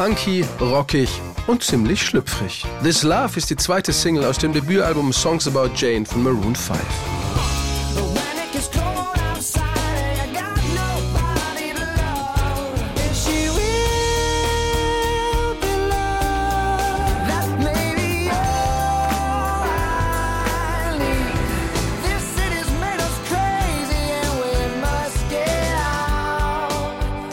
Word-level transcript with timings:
Funky, 0.00 0.42
rockig 0.58 1.10
und 1.46 1.62
ziemlich 1.62 2.00
schlüpfrig. 2.00 2.64
This 2.82 3.02
Love 3.02 3.36
ist 3.36 3.50
die 3.50 3.56
zweite 3.56 3.92
Single 3.92 4.24
aus 4.24 4.38
dem 4.38 4.50
Debütalbum 4.54 5.12
Songs 5.12 5.46
About 5.46 5.72
Jane 5.76 6.06
von 6.06 6.22
Maroon 6.22 6.56
5. 6.56 6.80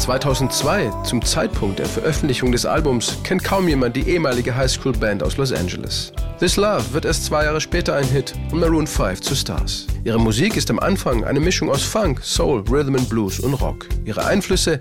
...2002, 0.08 1.04
zum 1.04 1.24
Zeitpunkt 1.24 1.80
der 1.80 1.86
Veröffentlichung 1.86 2.52
des 2.52 2.66
Albums, 2.66 3.18
kennt 3.24 3.44
kaum 3.44 3.68
jemand 3.68 3.96
die 3.96 4.08
ehemalige 4.08 4.56
Highschool-Band 4.56 5.22
aus 5.22 5.38
Los 5.38 5.52
Angeles. 5.52 6.14
This 6.40 6.56
Love 6.56 6.94
wird 6.94 7.06
erst 7.06 7.26
zwei 7.26 7.44
Jahre 7.44 7.60
später 7.60 7.96
ein 7.96 8.08
Hit 8.08 8.34
und 8.52 8.60
Maroon 8.60 8.88
5 8.88 9.22
zu 9.22 9.36
Stars. 9.36 9.86
Ihre 10.06 10.20
Musik 10.20 10.56
ist 10.56 10.72
am 10.72 10.80
Anfang 10.80 11.26
eine 11.26 11.40
Mischung 11.40 11.70
aus 11.70 11.84
Funk, 11.84 12.22
Soul, 12.24 12.64
Rhythm 12.70 12.96
and 12.96 13.10
Blues 13.10 13.40
und 13.40 13.54
Rock. 13.56 13.88
Ihre 14.06 14.26
Einflüsse 14.26 14.80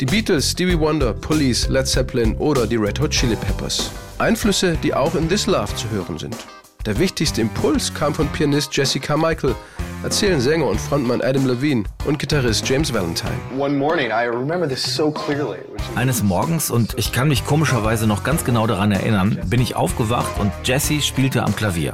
die 0.00 0.06
Beatles, 0.06 0.52
Stevie 0.52 0.78
Wonder, 0.78 1.12
Police, 1.12 1.68
Led 1.68 1.86
Zeppelin 1.86 2.34
oder 2.38 2.66
die 2.66 2.76
Red 2.76 2.98
Hot 3.00 3.10
Chili 3.10 3.36
Peppers. 3.36 3.90
Einflüsse, 4.16 4.78
die 4.82 4.94
auch 4.94 5.14
in 5.14 5.28
This 5.28 5.46
Love 5.46 5.74
zu 5.74 5.90
hören 5.90 6.18
sind. 6.18 6.36
Der 6.86 6.98
wichtigste 6.98 7.42
Impuls 7.42 7.92
kam 7.92 8.14
von 8.14 8.26
Pianist 8.28 8.74
Jesse 8.74 9.00
Carmichael, 9.00 9.54
erzählen 10.02 10.40
Sänger 10.40 10.66
und 10.66 10.80
Frontmann 10.80 11.20
Adam 11.20 11.46
Levine 11.46 11.84
und 12.06 12.18
Gitarrist 12.18 12.66
James 12.66 12.92
Valentine. 12.94 13.34
Eines 15.94 16.22
Morgens, 16.22 16.70
und 16.70 16.94
ich 16.96 17.12
kann 17.12 17.28
mich 17.28 17.44
komischerweise 17.44 18.06
noch 18.06 18.24
ganz 18.24 18.44
genau 18.44 18.66
daran 18.66 18.92
erinnern, 18.92 19.38
bin 19.44 19.60
ich 19.60 19.76
aufgewacht 19.76 20.38
und 20.38 20.52
Jesse 20.64 21.02
spielte 21.02 21.42
am 21.42 21.54
Klavier. 21.54 21.92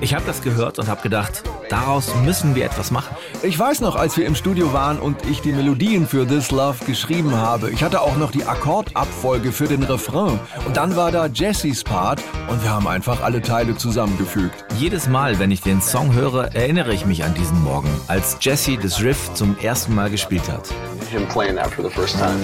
Ich 0.00 0.14
habe 0.14 0.24
das 0.26 0.42
gehört 0.42 0.78
und 0.78 0.88
habe 0.88 1.02
gedacht, 1.02 1.42
daraus 1.68 2.14
müssen 2.24 2.54
wir 2.54 2.64
etwas 2.64 2.90
machen. 2.90 3.16
Ich 3.42 3.58
weiß 3.58 3.80
noch, 3.80 3.96
als 3.96 4.16
wir 4.16 4.26
im 4.26 4.34
Studio 4.34 4.72
waren 4.72 4.98
und 4.98 5.24
ich 5.26 5.40
die 5.40 5.52
Melodien 5.52 6.06
für 6.06 6.26
This 6.26 6.50
Love 6.50 6.84
geschrieben 6.84 7.36
habe. 7.36 7.70
Ich 7.70 7.82
hatte 7.82 8.00
auch 8.00 8.16
noch 8.16 8.30
die 8.30 8.44
Akkordabfolge 8.44 9.52
für 9.52 9.66
den 9.66 9.82
Refrain. 9.82 10.38
Und 10.66 10.76
dann 10.76 10.96
war 10.96 11.10
da 11.10 11.26
Jessys 11.26 11.84
Part 11.84 12.22
und 12.48 12.62
wir 12.62 12.70
haben 12.70 12.86
einfach 12.86 13.22
alle 13.22 13.40
Teile 13.40 13.76
zusammengefügt. 13.76 14.64
Jedes 14.76 15.08
Mal, 15.08 15.38
wenn 15.38 15.50
ich 15.50 15.62
den 15.62 15.80
Song 15.80 16.14
höre, 16.14 16.54
erinnere 16.54 16.92
ich 16.92 17.06
mich 17.06 17.24
an 17.24 17.34
diesen 17.34 17.62
Morgen, 17.62 17.88
als 18.08 18.36
Jesse 18.40 18.76
das 18.76 19.00
Riff 19.02 19.32
zum 19.34 19.56
ersten 19.58 19.94
Mal 19.94 20.10
gespielt 20.10 20.48
hat. 20.50 20.68
Him 21.10 21.26
playing 21.26 21.56
that 21.56 21.70
for 21.70 21.82
the 21.82 21.90
first 21.90 22.16
time. 22.18 22.38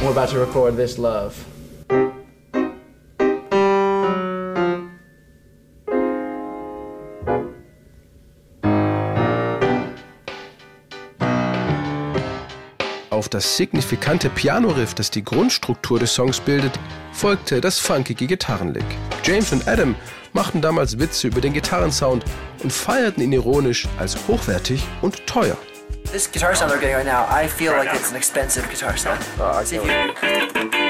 We're 0.00 0.10
about 0.10 0.32
to 0.32 0.40
record 0.40 0.76
This 0.76 0.98
Love. 0.98 1.32
Auf 13.18 13.28
das 13.28 13.56
signifikante 13.56 14.30
Piano-Riff, 14.30 14.94
das 14.94 15.10
die 15.10 15.24
Grundstruktur 15.24 15.98
des 15.98 16.14
Songs 16.14 16.38
bildet, 16.38 16.78
folgte 17.10 17.60
das 17.60 17.76
funkige 17.76 18.28
Gitarrenlick. 18.28 18.84
James 19.24 19.50
und 19.50 19.66
Adam 19.66 19.96
machten 20.34 20.60
damals 20.60 21.00
Witze 21.00 21.26
über 21.26 21.40
den 21.40 21.52
Gitarrensound 21.52 22.24
und 22.62 22.72
feierten 22.72 23.20
ihn 23.24 23.32
ironisch 23.32 23.88
als 23.98 24.16
hochwertig 24.28 24.84
und 25.02 25.26
teuer. 25.26 25.56
This 26.12 26.30
guitar 26.30 26.54
sound 26.54 26.70
they're 26.70 26.78
getting 26.78 26.94
right 26.94 27.04
now, 27.04 27.24
I 27.28 27.48
feel 27.48 27.72
like 27.72 27.92
it's 27.92 28.10
an 28.10 28.16
expensive 28.16 28.68
guitar 28.68 28.96
sound. 28.96 29.18
See 29.66 29.78
if 29.78 29.82
you- 29.82 30.87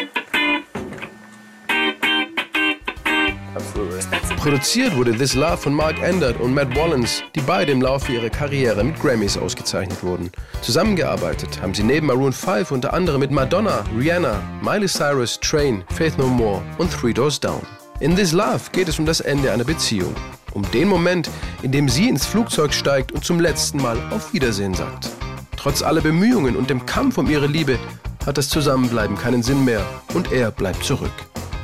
Produziert 4.48 4.96
wurde 4.96 5.14
This 5.14 5.34
Love 5.34 5.58
von 5.58 5.74
Mark 5.74 6.00
Endert 6.00 6.40
und 6.40 6.54
Matt 6.54 6.74
Wallens, 6.74 7.22
die 7.34 7.42
beide 7.42 7.70
im 7.70 7.82
Laufe 7.82 8.12
ihrer 8.12 8.30
Karriere 8.30 8.82
mit 8.82 8.98
Grammys 8.98 9.36
ausgezeichnet 9.36 10.02
wurden. 10.02 10.30
Zusammengearbeitet 10.62 11.60
haben 11.60 11.74
sie 11.74 11.82
neben 11.82 12.06
Maroon 12.06 12.32
5 12.32 12.70
unter 12.70 12.94
anderem 12.94 13.20
mit 13.20 13.30
Madonna, 13.30 13.84
Rihanna, 13.94 14.40
Miley 14.62 14.88
Cyrus, 14.88 15.38
Train, 15.38 15.84
Faith 15.94 16.16
No 16.16 16.28
More 16.28 16.62
und 16.78 16.90
Three 16.90 17.12
Doors 17.12 17.38
Down. 17.38 17.60
In 18.00 18.16
This 18.16 18.32
Love 18.32 18.70
geht 18.72 18.88
es 18.88 18.98
um 18.98 19.04
das 19.04 19.20
Ende 19.20 19.52
einer 19.52 19.64
Beziehung. 19.64 20.14
Um 20.54 20.62
den 20.70 20.88
Moment, 20.88 21.28
in 21.60 21.70
dem 21.70 21.86
sie 21.86 22.08
ins 22.08 22.24
Flugzeug 22.24 22.72
steigt 22.72 23.12
und 23.12 23.26
zum 23.26 23.40
letzten 23.40 23.82
Mal 23.82 23.98
auf 24.08 24.32
Wiedersehen 24.32 24.72
sagt. 24.72 25.10
Trotz 25.58 25.82
aller 25.82 26.00
Bemühungen 26.00 26.56
und 26.56 26.70
dem 26.70 26.86
Kampf 26.86 27.18
um 27.18 27.28
ihre 27.28 27.48
Liebe 27.48 27.78
hat 28.24 28.38
das 28.38 28.48
Zusammenbleiben 28.48 29.18
keinen 29.18 29.42
Sinn 29.42 29.66
mehr 29.66 29.84
und 30.14 30.32
er 30.32 30.50
bleibt 30.50 30.84
zurück. 30.84 31.12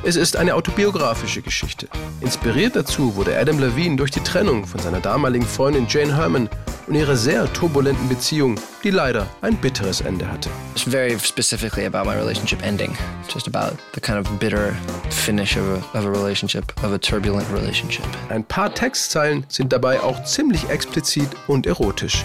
Es 0.07 0.15
ist 0.15 0.37
eine 0.37 0.53
autobiografische 0.53 1.41
Geschichte. 1.41 1.87
Inspiriert 2.21 2.75
dazu 2.75 3.15
wurde 3.15 3.35
Adam 3.35 3.57
Levine 3.57 3.95
durch 3.95 4.11
die 4.11 4.19
Trennung 4.19 4.67
von 4.67 4.79
seiner 4.79 4.99
damaligen 4.99 5.47
Freundin 5.47 5.87
Jane 5.89 6.15
Herman 6.15 6.47
und 6.85 6.93
ihre 6.93 7.17
sehr 7.17 7.51
turbulenten 7.53 8.07
Beziehung, 8.07 8.53
die 8.83 8.91
leider 8.91 9.25
ein 9.41 9.57
bitteres 9.57 10.01
Ende 10.01 10.31
hatte. 10.31 10.51
It's 10.75 10.83
very 10.83 11.17
specifically 11.17 11.87
about 11.87 12.07
my 12.07 12.15
relationship 12.15 12.63
ending. 12.63 12.95
Just 13.33 13.47
about 13.47 13.77
the 13.95 13.99
kind 13.99 14.19
of 14.19 14.31
bitter 14.37 14.75
finish 15.09 15.57
of 15.57 15.63
a, 15.63 15.97
of 15.97 16.05
a 16.05 16.11
relationship, 16.11 16.71
of 16.83 16.93
a 16.93 16.99
turbulent 16.99 17.47
relationship. 17.51 18.05
Ein 18.29 18.43
paar 18.43 18.71
Textzeilen 18.71 19.43
sind 19.47 19.73
dabei 19.73 19.99
auch 19.99 20.23
ziemlich 20.23 20.69
explizit 20.69 21.29
und 21.47 21.65
erotisch. 21.65 22.23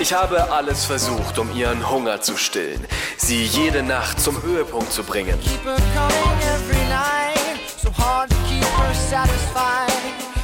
Ich 0.00 0.12
habe 0.12 0.52
alles 0.52 0.84
versucht, 0.84 1.38
um 1.38 1.56
ihren 1.56 1.90
Hunger 1.90 2.20
zu 2.20 2.36
stillen, 2.36 2.84
sie 3.16 3.42
jede 3.44 3.82
Nacht 3.82 4.20
zum 4.20 4.40
Höhepunkt 4.42 4.92
zu 4.92 5.02
bringen. 5.02 5.38
Keep 5.40 5.64
her 5.64 5.76
coming 5.94 6.38
every 6.54 6.88
night. 6.88 7.34
So 7.82 7.90
hard 7.96 8.30
to 8.30 8.36
keep 8.48 8.62
her 8.62 8.94
satisfied. 9.10 9.92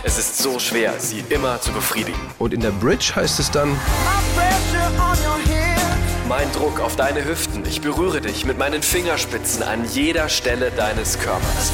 Es 0.02 0.18
ist 0.18 0.38
so 0.38 0.58
schwer, 0.58 0.94
sie 0.98 1.22
immer 1.28 1.60
zu 1.60 1.72
befriedigen. 1.72 2.20
Und 2.38 2.52
in 2.52 2.60
der 2.60 2.70
Bridge 2.70 3.12
heißt 3.14 3.38
es 3.38 3.50
dann, 3.50 3.70
My 3.70 3.76
pressure 4.34 4.88
on 4.98 5.18
your 5.24 5.38
hips. 5.44 5.80
Mein 6.28 6.50
Druck 6.52 6.80
auf 6.80 6.96
deine 6.96 7.24
Hüften, 7.24 7.64
ich 7.66 7.80
berühre 7.80 8.20
dich 8.20 8.44
mit 8.44 8.58
meinen 8.58 8.82
Fingerspitzen 8.82 9.62
an 9.62 9.84
jeder 9.92 10.28
Stelle 10.28 10.70
deines 10.72 11.18
Körpers. 11.18 11.70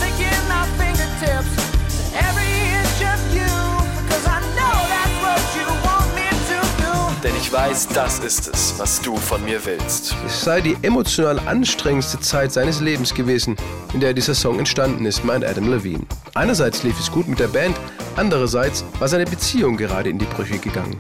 Weiß, 7.69 7.89
das 7.89 8.19
ist 8.21 8.49
es, 8.49 8.75
was 8.79 9.01
du 9.01 9.17
von 9.17 9.45
mir 9.45 9.65
willst. 9.65 10.15
es 10.25 10.45
sei 10.45 10.61
die 10.61 10.77
emotional 10.83 11.39
anstrengendste 11.41 12.21
Zeit 12.21 12.53
seines 12.53 12.81
Lebens 12.81 13.13
gewesen, 13.13 13.57
in 13.93 14.01
der 14.01 14.15
dieser 14.15 14.35
Song 14.35 14.59
entstanden 14.59 15.05
ist, 15.05 15.25
meint 15.25 15.45
Adam 15.45 15.69
Levine. 15.71 16.07
Einerseits 16.35 16.83
lief 16.85 16.99
es 17.01 17.11
gut 17.11 17.27
mit 17.27 17.41
der 17.41 17.49
Band, 17.49 17.77
andererseits 18.17 18.85
war 18.99 19.09
seine 19.09 19.25
Beziehung 19.25 19.77
gerade 19.77 20.11
in 20.11 20.19
die 20.19 20.27
Brüche 20.27 20.59
gegangen. 20.59 20.97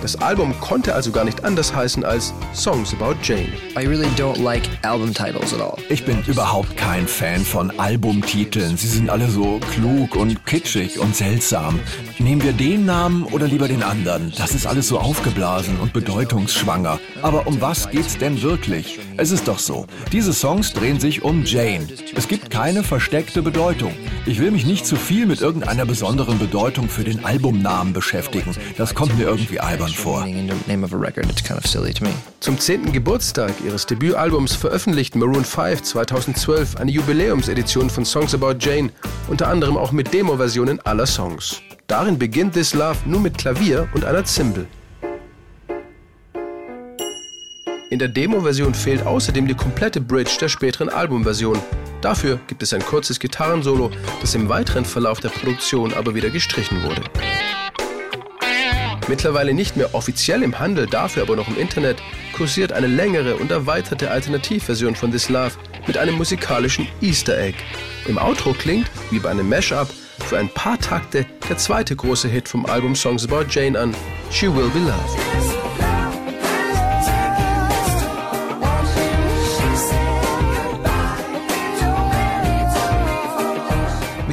Das 0.00 0.14
Album 0.22 0.54
konnte 0.60 0.94
also 0.94 1.10
gar 1.10 1.24
nicht 1.24 1.44
anders 1.44 1.74
heißen 1.74 2.04
als 2.04 2.32
Songs 2.54 2.94
About 2.94 3.16
Jane. 3.22 3.48
I 3.76 3.84
really 3.84 4.06
don't 4.16 4.40
like 4.40 4.62
album 4.82 5.12
titles 5.12 5.52
at 5.52 5.60
all. 5.60 5.76
Ich 5.88 6.04
bin 6.04 6.22
überhaupt 6.26 6.76
kein 6.76 7.08
Fan 7.08 7.44
von 7.44 7.76
Albumtiteln. 7.80 8.76
Sie 8.76 8.86
sind 8.86 9.10
alle 9.10 9.28
so 9.28 9.58
klug 9.72 10.14
und 10.14 10.46
kitschig 10.46 11.00
und 11.00 11.16
seltsam. 11.16 11.80
Nehmen 12.20 12.42
wir 12.42 12.52
den 12.52 12.86
Namen 12.86 13.24
oder 13.24 13.48
lieber 13.48 13.66
den 13.66 13.82
anderen? 13.82 14.32
Das 14.38 14.54
ist 14.54 14.66
alles 14.66 14.86
so 14.86 15.00
aufgeblasen 15.00 15.80
und 15.80 15.92
bedeutungsschwanger. 15.92 17.00
Aber 17.22 17.48
um 17.48 17.60
was 17.60 17.90
geht's 17.90 18.16
denn 18.18 18.40
wirklich? 18.40 19.00
Es 19.16 19.32
ist 19.32 19.48
doch 19.48 19.58
so. 19.58 19.86
Diese 20.12 20.32
Songs 20.32 20.72
drehen 20.72 21.00
sich 21.00 21.22
um 21.22 21.44
Jane. 21.44 21.88
Es 22.14 22.28
gibt 22.28 22.50
keine 22.50 22.84
versteckte 22.84 23.42
Bedeutung. 23.42 23.92
Ich 24.26 24.38
will 24.38 24.52
mich 24.52 24.64
nicht 24.64 24.86
zu 24.86 24.94
viel 24.94 25.26
mit 25.26 25.40
irgendeiner 25.40 25.86
besonderen 25.86 26.38
Bedeutung 26.38 26.88
für 26.88 27.02
den 27.02 27.24
Albumnamen 27.24 27.92
beschäftigen. 27.92 28.54
Das 28.76 28.94
kommt 28.94 29.18
mir 29.18 29.24
irgendwie 29.24 29.58
albern 29.58 29.87
vor. 29.96 30.24
Meaning 30.24 30.48
in 30.48 30.48
the 30.48 30.70
name 30.70 30.84
of 30.84 30.92
a 30.92 30.96
record, 30.96 31.26
it's 31.30 31.42
kind 31.42 31.58
of 31.58 31.66
silly 31.66 31.92
to 31.92 32.04
me. 32.04 32.10
Zum 32.40 32.58
10. 32.58 32.92
Geburtstag 32.92 33.52
ihres 33.64 33.86
Debütalbums 33.86 34.54
veröffentlichten 34.54 35.20
Maroon 35.20 35.44
5 35.44 35.82
2012 35.82 36.76
eine 36.76 36.90
Jubiläumsedition 36.90 37.90
von 37.90 38.04
Songs 38.04 38.34
About 38.34 38.56
Jane, 38.60 38.90
unter 39.28 39.48
anderem 39.48 39.76
auch 39.76 39.92
mit 39.92 40.12
Demo-Versionen 40.12 40.80
aller 40.80 41.06
Songs. 41.06 41.60
Darin 41.86 42.18
beginnt 42.18 42.54
This 42.54 42.74
Love 42.74 42.98
nur 43.06 43.20
mit 43.20 43.38
Klavier 43.38 43.88
und 43.94 44.04
einer 44.04 44.24
Zimbel. 44.24 44.66
In 47.90 47.98
der 47.98 48.08
Demo-Version 48.08 48.74
fehlt 48.74 49.06
außerdem 49.06 49.48
die 49.48 49.54
komplette 49.54 50.00
Bridge 50.00 50.36
der 50.38 50.48
späteren 50.48 50.90
Albumversion. 50.90 51.58
Dafür 52.02 52.38
gibt 52.46 52.62
es 52.62 52.74
ein 52.74 52.84
kurzes 52.84 53.18
Gitarrensolo, 53.18 53.90
das 54.20 54.34
im 54.34 54.50
weiteren 54.50 54.84
Verlauf 54.84 55.20
der 55.20 55.30
Produktion 55.30 55.94
aber 55.94 56.14
wieder 56.14 56.28
gestrichen 56.28 56.82
wurde. 56.82 57.02
Mittlerweile 59.08 59.54
nicht 59.54 59.76
mehr 59.76 59.94
offiziell 59.94 60.42
im 60.42 60.58
Handel, 60.58 60.86
dafür 60.86 61.22
aber 61.22 61.34
noch 61.34 61.48
im 61.48 61.58
Internet, 61.58 61.96
kursiert 62.36 62.72
eine 62.72 62.86
längere 62.86 63.36
und 63.36 63.50
erweiterte 63.50 64.10
Alternativversion 64.10 64.94
von 64.94 65.10
This 65.10 65.30
Love 65.30 65.52
mit 65.86 65.96
einem 65.96 66.16
musikalischen 66.16 66.86
Easter 67.00 67.38
Egg. 67.38 67.56
Im 68.06 68.18
Outro 68.18 68.52
klingt, 68.52 68.90
wie 69.10 69.18
bei 69.18 69.30
einem 69.30 69.48
Mashup, 69.48 69.88
für 70.26 70.38
ein 70.38 70.50
paar 70.50 70.78
Takte 70.78 71.24
der 71.48 71.56
zweite 71.56 71.96
große 71.96 72.28
Hit 72.28 72.48
vom 72.48 72.66
Album 72.66 72.94
Songs 72.94 73.24
About 73.24 73.46
Jane 73.48 73.78
an, 73.78 73.94
She 74.30 74.46
Will 74.46 74.68
Be 74.68 74.80
Loved. 74.80 75.37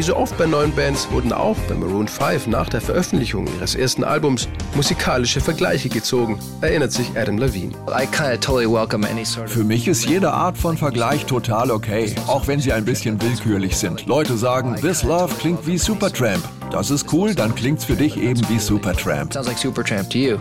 So 0.05 0.15
oft 0.15 0.37
bei 0.37 0.45
neuen 0.45 0.71
Bands 0.71 1.09
wurden 1.09 1.33
auch 1.33 1.57
bei 1.67 1.73
Maroon 1.73 2.07
5 2.07 2.47
nach 2.47 2.69
der 2.69 2.79
Veröffentlichung 2.79 3.47
ihres 3.57 3.73
ersten 3.73 4.03
Albums 4.03 4.47
musikalische 4.75 5.41
Vergleiche 5.41 5.89
gezogen, 5.89 6.37
erinnert 6.61 6.91
sich 6.91 7.09
Adam 7.17 7.39
Levine. 7.39 7.73
I 7.89 8.05
kind 8.05 8.33
of 8.33 8.39
totally 8.39 8.71
welcome 8.71 9.07
any 9.09 9.25
sort 9.25 9.47
of. 9.47 9.53
Für 9.53 9.63
mich 9.63 9.87
ist 9.87 10.05
jede 10.05 10.31
Art 10.31 10.57
von 10.57 10.77
Vergleich 10.77 11.25
total 11.25 11.71
okay, 11.71 12.13
auch 12.27 12.45
wenn 12.47 12.59
sie 12.59 12.71
ein 12.71 12.85
bisschen 12.85 13.19
willkürlich 13.19 13.75
sind. 13.77 14.05
Leute 14.05 14.37
sagen, 14.37 14.75
This 14.75 15.01
Love 15.01 15.33
klingt 15.39 15.65
wie 15.65 15.79
Supertramp. 15.79 16.43
Das 16.71 16.91
ist 16.91 17.11
cool, 17.11 17.33
dann 17.33 17.55
klingt's 17.55 17.85
für 17.85 17.95
dich 17.95 18.15
eben 18.17 18.41
wie 18.47 18.59
Supertramp. 18.59 19.33
Sounds 19.33 19.47
like 19.47 19.57
Supertramp 19.57 20.09
to 20.11 20.17
you. 20.17 20.37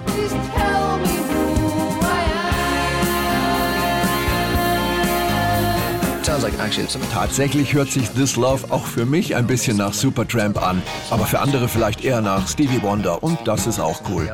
Like 6.42 6.58
actually 6.58 6.84
it's 6.84 6.98
Tatsächlich 7.12 7.74
hört 7.74 7.90
sich 7.90 8.10
This 8.10 8.36
Love 8.36 8.70
auch 8.70 8.86
für 8.86 9.06
mich 9.06 9.36
ein 9.36 9.46
bisschen 9.46 9.76
nach 9.76 9.92
Supertramp 9.92 10.60
an, 10.60 10.82
aber 11.10 11.26
für 11.26 11.40
andere 11.40 11.68
vielleicht 11.68 12.04
eher 12.04 12.20
nach 12.20 12.48
Stevie 12.48 12.82
Wonder 12.82 13.22
und 13.22 13.38
das 13.46 13.66
ist 13.66 13.78
auch 13.78 14.00
cool. 14.08 14.30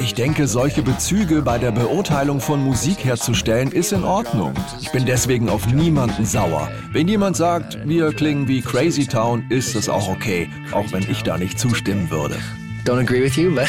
Ich 0.00 0.14
denke, 0.14 0.46
solche 0.46 0.82
Bezüge 0.82 1.42
bei 1.42 1.58
der 1.58 1.72
Beurteilung 1.72 2.40
von 2.40 2.62
Musik 2.62 3.04
herzustellen, 3.04 3.72
ist 3.72 3.92
in 3.92 4.04
Ordnung. 4.04 4.54
Ich 4.80 4.92
bin 4.92 5.04
deswegen 5.04 5.48
auf 5.48 5.66
niemanden 5.66 6.24
sauer. 6.24 6.70
Wenn 6.92 7.08
jemand 7.08 7.36
sagt, 7.36 7.76
wir 7.84 8.12
klingen 8.12 8.46
wie 8.46 8.60
Crazy 8.60 9.06
Town, 9.06 9.44
ist 9.48 9.74
das 9.74 9.88
auch 9.88 10.08
okay, 10.08 10.48
auch 10.70 10.92
wenn 10.92 11.02
ich 11.10 11.24
da 11.24 11.36
nicht 11.36 11.58
zustimmen 11.58 12.08
würde. 12.08 12.36
Don't 12.84 13.00
agree 13.00 13.22
with 13.22 13.34
you, 13.36 13.52
but 13.52 13.66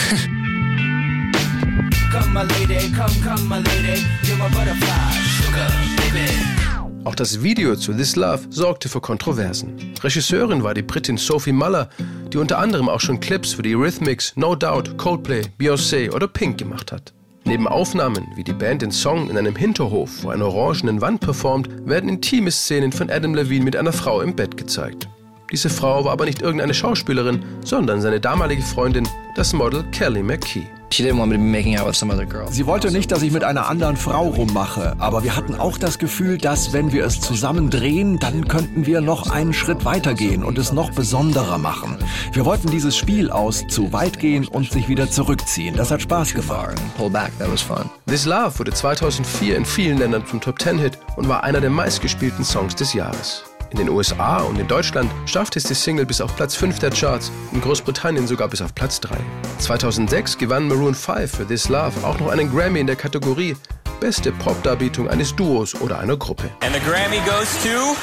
Come, 2.11 2.31
my 2.33 2.43
lady, 2.43 2.91
come, 2.91 3.09
come, 3.23 3.47
my 3.47 3.57
lady. 3.57 4.03
You're 4.21 4.37
my 4.37 4.47
butterfly, 4.49 5.13
sugar, 5.41 5.67
baby. 5.97 6.62
Auch 7.05 7.15
das 7.15 7.43
Video 7.43 7.75
zu 7.75 7.93
This 7.93 8.15
Love 8.15 8.43
sorgte 8.49 8.87
für 8.87 9.01
Kontroversen. 9.01 9.93
Regisseurin 10.01 10.63
war 10.63 10.73
die 10.73 10.83
Britin 10.83 11.17
Sophie 11.17 11.51
Muller, 11.51 11.89
die 12.31 12.37
unter 12.37 12.59
anderem 12.59 12.87
auch 12.87 13.01
schon 13.01 13.19
Clips 13.19 13.53
für 13.53 13.61
die 13.61 13.73
Rhythmics, 13.73 14.31
No 14.37 14.55
Doubt, 14.55 14.97
Coldplay, 14.97 15.41
Beyoncé 15.59 16.09
oder 16.13 16.27
Pink 16.29 16.57
gemacht 16.57 16.93
hat. 16.93 17.13
Neben 17.43 17.67
Aufnahmen, 17.67 18.27
wie 18.35 18.43
die 18.45 18.53
Band 18.53 18.83
den 18.83 18.91
Song 18.91 19.29
in 19.29 19.37
einem 19.37 19.57
Hinterhof 19.57 20.09
vor 20.21 20.31
einer 20.31 20.45
orangenen 20.45 21.01
Wand 21.01 21.19
performt, 21.19 21.67
werden 21.85 22.07
intime 22.07 22.51
Szenen 22.51 22.93
von 22.93 23.09
Adam 23.09 23.35
Levine 23.35 23.65
mit 23.65 23.75
einer 23.75 23.91
Frau 23.91 24.21
im 24.21 24.33
Bett 24.33 24.55
gezeigt. 24.55 25.09
Diese 25.51 25.69
Frau 25.69 26.05
war 26.05 26.13
aber 26.13 26.23
nicht 26.23 26.41
irgendeine 26.41 26.73
Schauspielerin, 26.73 27.43
sondern 27.65 27.99
seine 27.99 28.21
damalige 28.21 28.61
Freundin, 28.61 29.07
das 29.35 29.51
Model 29.51 29.83
Kelly 29.91 30.23
McKee. 30.23 30.67
She 30.93 31.03
didn't 31.03 31.17
want 31.17 31.31
me 31.31 31.37
to 31.37 31.41
be 31.41 31.49
making 31.49 31.77
out 31.77 31.87
with 31.87 31.95
some 31.95 32.13
other 32.13 32.25
girl. 32.25 32.47
Sie 32.49 32.65
wollte 32.65 32.91
nicht, 32.91 33.11
dass 33.11 33.21
ich 33.21 33.31
mit 33.31 33.43
einer 33.43 33.67
anderen 33.67 33.97
Frau 33.97 34.27
rummache, 34.27 34.95
aber 34.99 35.23
wir 35.23 35.35
hatten 35.35 35.55
auch 35.55 35.77
das 35.77 35.97
Gefühl, 35.97 36.37
dass 36.37 36.71
wenn 36.71 36.91
wir 36.91 37.05
es 37.05 37.19
zusammen 37.19 37.69
drehen, 37.69 38.19
dann 38.19 38.47
könnten 38.47 38.85
wir 38.85 39.01
noch 39.01 39.31
einen 39.31 39.53
Schritt 39.53 39.85
weitergehen 39.85 40.43
und 40.43 40.57
es 40.57 40.71
noch 40.71 40.91
besonderer 40.91 41.57
machen. 41.57 41.97
Wir 42.31 42.45
wollten 42.45 42.69
dieses 42.69 42.95
Spiel 42.95 43.31
aus 43.31 43.63
zu 43.67 43.91
weit 43.91 44.19
gehen 44.19 44.47
und 44.47 44.71
sich 44.71 44.87
wieder 44.87 45.09
zurückziehen. 45.09 45.75
Das 45.75 45.91
hat 45.91 46.01
Spaß 46.01 46.33
gemacht. 46.33 46.43
And 46.69 46.97
pull 46.97 47.09
back. 47.09 47.31
That 47.39 47.51
was 47.51 47.61
fun. 47.61 47.89
This 48.05 48.25
Love 48.25 48.59
wurde 48.59 48.71
2004 48.71 49.57
in 49.57 49.65
vielen 49.65 49.97
Ländern 49.97 50.25
zum 50.27 50.41
Top 50.41 50.61
10 50.61 50.77
Hit 50.77 50.97
und 51.15 51.27
war 51.27 51.43
einer 51.43 51.61
der 51.61 51.69
meistgespielten 51.69 52.45
Songs 52.45 52.75
des 52.75 52.93
Jahres. 52.93 53.43
In 53.73 53.79
den 53.79 53.89
USA 53.89 54.37
und 54.37 54.59
in 54.59 54.67
Deutschland 54.67 55.09
schaffte 55.25 55.57
es 55.57 55.65
die 55.65 55.73
Single 55.73 56.05
bis 56.05 56.21
auf 56.21 56.35
Platz 56.35 56.55
5 56.55 56.77
der 56.77 56.91
Charts, 56.91 57.31
in 57.53 57.59
Großbritannien 57.59 58.27
sogar 58.27 58.47
bis 58.47 58.61
auf 58.61 58.75
Platz 58.75 58.99
3. 58.99 59.17
2006 59.57 60.37
gewann 60.37 60.67
Maroon 60.67 60.93
5 60.93 61.37
für 61.37 61.47
This 61.47 61.69
Love 61.69 62.05
auch 62.05 62.19
noch 62.19 62.27
einen 62.27 62.51
Grammy 62.51 62.81
in 62.81 62.85
der 62.85 62.95
Kategorie 62.95 63.57
Beste 63.99 64.31
Popdarbietung 64.31 65.09
eines 65.09 65.35
Duos 65.35 65.73
oder 65.81 65.97
einer 65.97 66.15
Gruppe. 66.15 66.51
And 66.61 66.75
the 66.75 66.81
Grammy 66.81 67.17
goes 67.25 67.51
to 67.63 67.95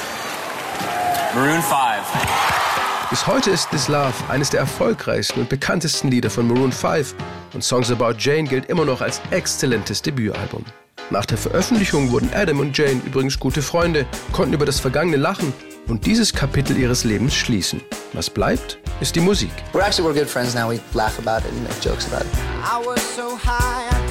Maroon 1.33 1.61
5. 1.61 1.71
Bis 3.09 3.25
heute 3.25 3.51
ist 3.51 3.69
This 3.69 3.87
Love 3.87 4.13
eines 4.27 4.49
der 4.49 4.59
erfolgreichsten 4.59 5.39
und 5.39 5.47
bekanntesten 5.47 6.09
Lieder 6.09 6.29
von 6.29 6.49
Maroon 6.49 6.73
5 6.73 7.15
und 7.53 7.63
Songs 7.63 7.89
About 7.89 8.15
Jane 8.17 8.43
gilt 8.43 8.65
immer 8.65 8.83
noch 8.83 8.99
als 8.99 9.21
exzellentes 9.31 10.01
Debütalbum. 10.01 10.65
Nach 11.11 11.25
der 11.25 11.37
Veröffentlichung 11.37 12.09
wurden 12.11 12.29
Adam 12.33 12.61
und 12.61 12.77
Jane 12.77 13.01
übrigens 13.05 13.37
gute 13.37 13.61
Freunde, 13.61 14.05
konnten 14.31 14.53
über 14.53 14.65
das 14.65 14.79
Vergangene 14.79 15.17
lachen 15.17 15.51
und 15.89 16.05
dieses 16.05 16.31
Kapitel 16.33 16.77
ihres 16.77 17.03
Lebens 17.03 17.35
schließen. 17.35 17.81
Was 18.13 18.29
bleibt, 18.29 18.79
ist 19.01 19.17
die 19.17 19.19
Musik. 19.19 19.51
We're 19.73 19.81
actually 19.81 20.09
we're 20.09 20.17
good 20.17 20.29
friends 20.29 20.55
now. 20.55 20.69
We 20.69 20.79
laugh 20.93 21.19
about 21.19 21.45
it 21.45 21.51
and 21.51 21.63
make 21.63 21.81
jokes 21.83 22.07
about 22.07 22.23
it. 22.23 22.31
I 22.63 22.79
was 22.85 23.01
so 23.13 23.37
high, 23.37 23.89
I 23.91 24.10